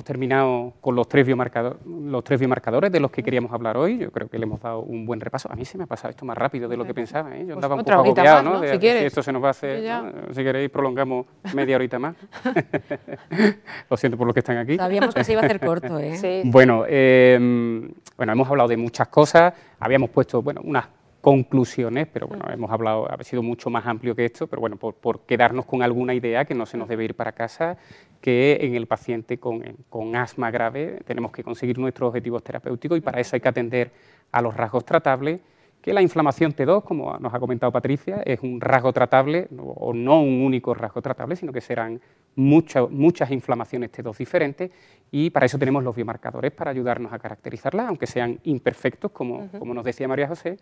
[0.00, 3.98] hemos terminado con los tres, los tres biomarcadores de los que queríamos hablar hoy.
[3.98, 5.52] Yo creo que le hemos dado un buen repaso.
[5.52, 7.36] A mí se me ha pasado esto más rápido de lo que pensaba.
[7.36, 7.40] ¿eh?
[7.40, 8.52] Yo Pues andaba un poco agobiado, más, ¿no?
[8.54, 8.60] ¿no?
[8.60, 9.04] De- Si quieres.
[9.04, 9.84] esto se nos va a hacer.
[10.32, 12.16] Si queréis, prolongamos media horita más.
[13.90, 14.76] lo siento por los que están aquí.
[14.76, 16.16] Sabíamos que se iba a hacer corto, ¿eh?
[16.16, 16.42] Sí.
[16.46, 20.86] Bueno, eh, bueno, hemos hablado de muchas cosas, habíamos puesto bueno, unas
[21.20, 24.94] conclusiones, pero bueno, hemos hablado, ha sido mucho más amplio que esto, pero bueno, por,
[24.94, 27.76] por quedarnos con alguna idea que no se nos debe ir para casa,
[28.20, 33.00] que en el paciente con, con asma grave tenemos que conseguir nuestros objetivos terapéuticos y
[33.00, 33.90] para eso hay que atender
[34.32, 35.40] a los rasgos tratables,
[35.82, 40.20] que la inflamación T2, como nos ha comentado Patricia, es un rasgo tratable, o no
[40.20, 42.00] un único rasgo tratable, sino que serán
[42.36, 44.70] muchas muchas inflamaciones T2 diferentes,
[45.10, 49.72] y para eso tenemos los biomarcadores para ayudarnos a caracterizarlas, aunque sean imperfectos, como, como
[49.72, 50.58] nos decía María José,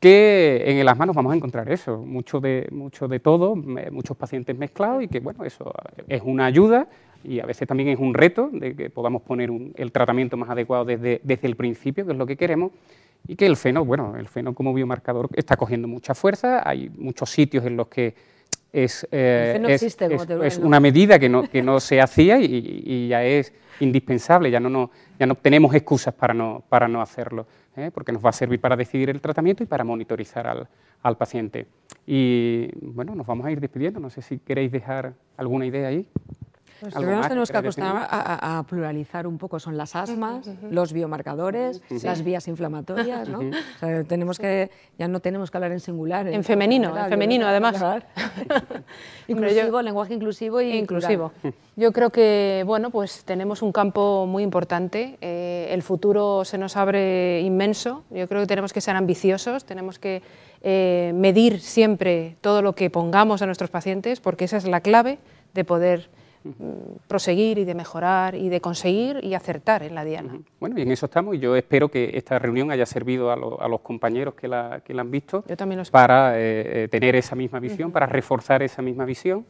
[0.00, 4.16] que en el asma nos vamos a encontrar eso, mucho de, mucho de todo, muchos
[4.16, 5.72] pacientes mezclados y que bueno, eso
[6.06, 6.86] es una ayuda
[7.24, 10.50] y a veces también es un reto de que podamos poner un- el tratamiento más
[10.50, 12.70] adecuado desde, desde el principio, que es lo que queremos,
[13.26, 17.30] y que el feno, bueno, el feno como biomarcador está cogiendo mucha fuerza, hay muchos
[17.30, 18.14] sitios en los que
[18.72, 20.08] es, eh, es- existe,
[20.46, 24.60] es- una medida que no, que no se hacía y, y ya es indispensable, ya
[24.60, 27.90] no, no, ya no tenemos excusas para no, para no hacerlo, ¿eh?
[27.94, 30.68] porque nos va a servir para decidir el tratamiento y para monitorizar al,
[31.02, 31.66] al paciente.
[32.06, 36.06] Y bueno, nos vamos a ir despidiendo, no sé si queréis dejar alguna idea ahí.
[36.80, 39.58] Pues ¿Algo más tenemos que acostumbrar a, a- a pluralizar un poco.
[39.58, 43.40] Son las asmas, los biomarcadores, las vías inflamatorias, ¿no?
[43.40, 46.28] O sea, tenemos que, ya no tenemos que hablar en singular.
[46.28, 47.76] En femenino, en femenino, además.
[49.28, 51.30] inclusivo, lenguaje inclusivo y inclusivo.
[51.40, 51.58] plural.
[51.76, 55.18] Yo creo que bueno, pues tenemos un campo muy importante.
[55.20, 58.04] eh, el futuro se nos abre inmenso.
[58.10, 60.22] Yo creo que tenemos que ser ambiciosos, tenemos que
[60.62, 65.18] eh, medir siempre todo lo que pongamos a nuestros pacientes, porque esa es la clave
[65.54, 66.08] de poder
[67.06, 70.38] proseguir y de mejorar y de conseguir y acertar en la diana.
[70.60, 73.60] Bueno, y en eso estamos y yo espero que esta reunión haya servido a, lo-
[73.60, 75.44] a los compañeros que la, que la han visto
[75.90, 79.44] para eh, eh, tener esa misma visión, para reforzar esa misma visión.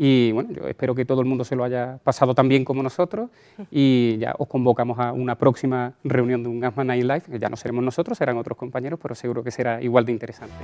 [0.00, 2.84] Y bueno, yo espero que todo el mundo se lo haya pasado tan bien como
[2.84, 3.30] nosotros
[3.68, 7.48] y ya os convocamos a una próxima reunión de un Asthma Night Live, que ya
[7.48, 10.54] no seremos nosotros, serán otros compañeros, pero seguro que será igual de interesante.